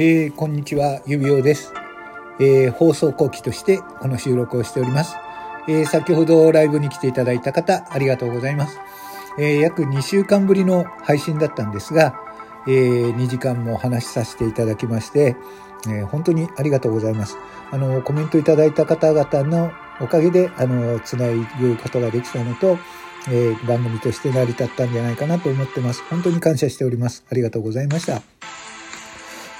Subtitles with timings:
[0.00, 1.72] えー、こんにちは、指輪です、
[2.38, 5.16] えー、放送後期としてこの収録をしております。
[5.66, 8.78] えー、先ほどライブに来ていただいた方、ありがとうございます。
[9.40, 12.14] え約2週間ぶりの配信だったんですが、
[12.68, 15.34] え2時間もお話しさせていただきまして、
[15.88, 17.36] え本当にありがとうございます。
[17.72, 21.26] あの、コメントいただいた方々のおかげで、あの、つな
[21.60, 22.78] ぐことができたのと、
[23.32, 26.04] え番組として成り立ったんじゃないかなと思ってます。
[26.08, 27.24] 本当に感謝しております。
[27.28, 28.67] ありがとうございました。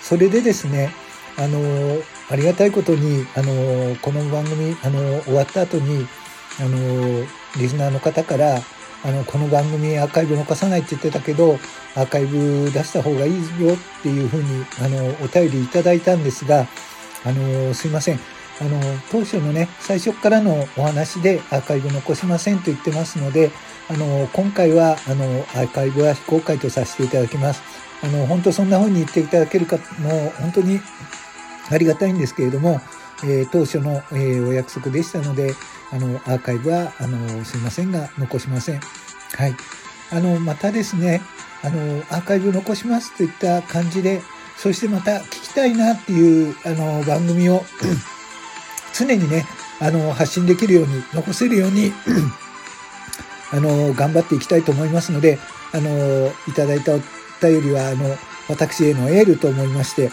[0.08, 0.90] それでですね、
[1.36, 1.60] あの、
[2.30, 6.08] ありがたいことに、あの、この番組、あの、終わった後に、
[6.58, 7.26] あの、
[7.58, 8.62] リスナーの方から、
[9.04, 11.58] あの、この番組アーカイブ残さないって言ってたけど、
[11.94, 16.66] アーカイブ出した方がいいよっていうふうに、あの、お便りいただいたんですが、
[17.26, 18.20] あの、すいません。
[18.60, 23.50] あの、当初のね、最初からのお話でアーカイブ残しませんと言ってますので、
[23.88, 27.62] あの、今回は、あの、アーカイブは非公開とさせていただきます。
[28.02, 30.80] あの、本当そんな風に言っていただけるか、もう本当に
[31.70, 32.80] ありがたいんですけれども、
[33.24, 35.54] えー、当初の、えー、お約束でしたので、
[35.90, 38.80] あの、アーカイブは、あの、すいませんが、残しません。
[38.80, 39.54] はい。
[40.10, 41.22] あの、またですね、
[41.62, 44.22] あの、アーカイブ残しますといった感じで、
[44.56, 47.64] そしてまた聞きたいなっていう、あの、番組を
[48.98, 49.46] 常にね、
[49.80, 51.92] あの、発信できるように、残せるように
[53.52, 55.38] あの、頑張っていきたいと思いますので、
[55.72, 56.92] あの、いただいた
[57.40, 58.16] 便りは、あの、
[58.48, 60.10] 私へのエールと思いまして、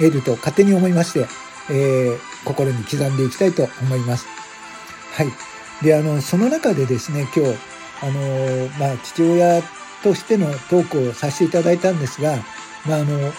[0.00, 1.26] エールと勝手に思いまして、
[1.70, 4.26] えー、心に刻んでいきたいと思います。
[5.14, 5.32] はい。
[5.82, 7.56] で、あの、その中でですね、今日、
[8.02, 9.62] あの、まあ、父親
[10.02, 12.36] としてのトークをさせていただいたんですが、
[12.86, 13.32] まあ、あの、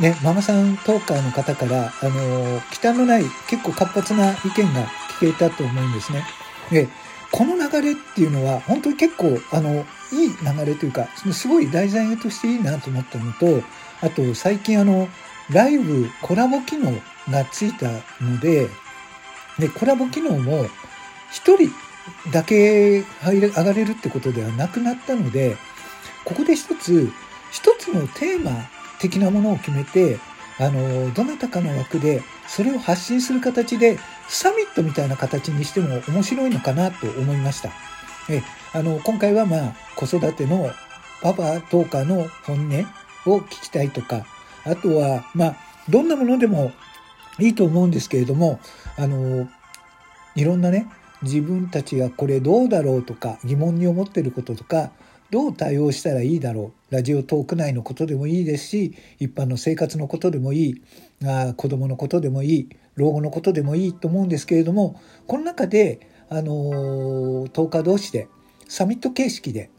[0.00, 4.86] ね、ママさんトーカーの方から、あの、忌憚のない結構活発な意見が
[5.20, 6.24] 聞けたと思うんですね。
[6.70, 6.88] で、
[7.32, 13.62] この流れっていうのは、本当に結構、あの、いい流れというか、そのすごい題材としていいなと思ったのと、
[14.00, 15.08] あと最近あの、
[15.50, 16.92] ライブコラボ機能
[17.30, 17.90] がついた
[18.22, 18.68] ので、
[19.58, 20.66] で、コラボ機能も
[21.32, 21.70] 一人
[22.30, 25.56] だけ入れ上がれるってことではなくなったので、
[26.24, 27.10] ここで一つ、
[27.50, 28.68] 一つのテーマ
[29.00, 30.18] 的なものを決めて、
[30.58, 33.98] あの、どなたかの枠でそれを発信する形で
[34.28, 37.70] サミットみたいな形にしても面白いのかなと思いました。
[38.30, 38.42] え
[38.72, 40.70] あの今回はまあ子育ての
[41.22, 44.26] パパトーカーの本音を聞きたいとか
[44.64, 45.56] あとはまあ
[45.88, 46.72] どんなものでも
[47.38, 48.60] いいと思うんですけれども
[48.96, 49.48] あの
[50.34, 50.86] いろんなね
[51.22, 54.90] 自分たちがこれどうだろうとか疑問に思ってることとか
[55.30, 60.82] どう対応したらいいだろうラジオトーク内のことでもいいですし一般の生活のことでもいい
[61.24, 68.28] あ子供のことでもいい老後のことでもいいと思うんですけれどもこの中であの10日同士で
[68.68, 69.70] サミット形式で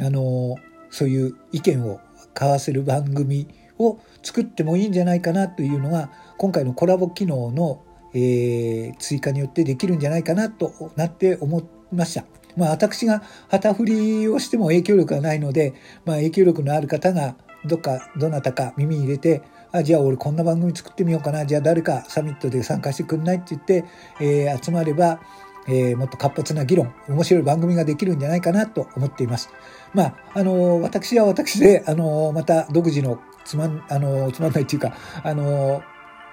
[0.00, 0.56] あの
[0.90, 2.00] そういう意見を
[2.34, 3.48] 交わせる番組
[3.78, 7.84] を作ってもいいんじゃないかなというのが今回のコラボ機能の、
[8.14, 12.24] えー、追加によってできるんじゃないかなとなって思いました。
[12.56, 15.74] まあ私が旗振りをしても影響力がないので、
[16.04, 23.84] まあ影響力のある方がどっかどなたか耳に入れてあじゃあ俺こんな番組作ってみようかなじゃあ誰かサミットで参加してくんないって言って、
[24.20, 25.20] えー、集まれば
[25.68, 29.50] えー、もっと活発な議論、面白い番組ができるんじゃないかなと思っています。
[29.94, 34.92] まあ、あの、私は私で、あの、また独自のつまん、あの、つまんないっていうか、
[35.22, 35.82] あの、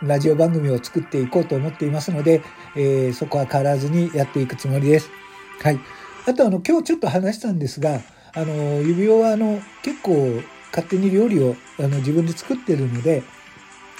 [0.01, 2.41] ラジオ番組を作っていこうと思っていますので、
[2.75, 5.09] えー、そこは変わらずにやっていくつもりです。
[5.61, 5.79] はい。
[6.25, 8.01] あと、あの、今日ちょっと話したんですが、
[8.33, 10.41] あの、指輪は、あの、結構、
[10.71, 13.23] 勝手に料理をあの自分で作ってるので、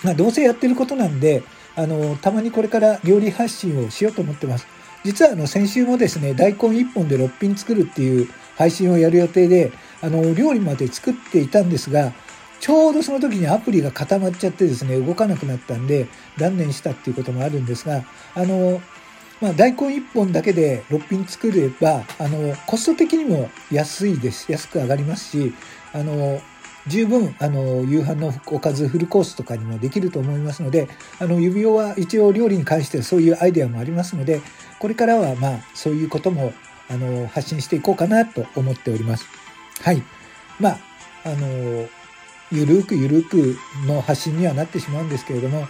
[0.04, 1.44] まあ、どうせやってることなんで、
[1.76, 4.68] あの、たまにこれから料理発信をしようと思ってます。
[5.04, 12.14] 実はあの先週もですね、大根1本で6品作るっていう配信をやる予定で、あの、料理まで作っていたんですが、
[12.60, 16.08] ちょうどその時にアプリが固まっちゃってですね、動かなくなったんで、
[16.38, 18.04] 断念したっていうこともあるんですが、
[18.36, 18.82] あの、
[19.42, 24.52] まあ、大根1本だけで6品作れば、あの、コスト的にも安いです。
[24.52, 25.54] 安く上がりますし、
[25.94, 26.42] あの、
[26.88, 30.88] 十分あの夕飯のおかずフルコースとかにもできると思いますので
[31.20, 34.42] あの指輪は一応料理に関してはそういうアイデアもありますので
[34.80, 36.54] これからはまあそういうことも
[36.90, 39.28] あの発信していこうかなと思っております。
[39.82, 40.02] はい。
[40.60, 40.80] まあ、
[41.24, 41.88] あの、
[42.52, 43.56] ゆるくゆるく
[43.86, 45.68] の発信にはなってしまうんですけれども、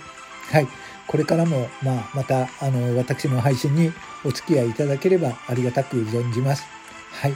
[0.52, 0.68] はい。
[1.10, 3.92] これからも、まあ、また、あの、私の配信に
[4.24, 6.64] お付き合いいただければありがたく存じます。
[7.10, 7.34] はい。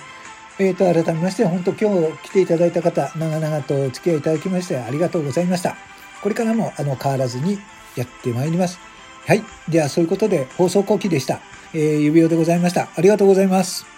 [0.60, 5.76] えーと、改めまして、本当今日来ていただいた方、長々とお付き合いいただきましてありがとうございました。
[6.22, 7.58] これからも、あの、変わらずに
[7.96, 8.78] やってまいります。
[9.26, 9.44] はい。
[9.68, 11.40] では、そういうことで、放送後期でした。
[11.74, 12.90] えー、指輪でございました。
[12.96, 13.93] ありがとうございます。